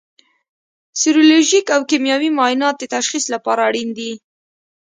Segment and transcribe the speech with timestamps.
[0.99, 4.11] سیرولوژیک او کیمیاوي معاینات د تشخیص لپاره اړین دي.